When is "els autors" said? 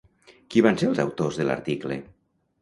0.93-1.37